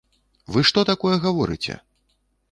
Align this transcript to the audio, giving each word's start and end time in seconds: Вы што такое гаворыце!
Вы 0.53 0.63
што 0.69 0.83
такое 0.91 1.17
гаворыце! 1.25 1.77